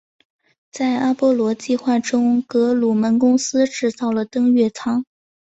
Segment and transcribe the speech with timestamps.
[0.71, 5.05] 在阿波罗计划中格鲁门公司制造了登月舱。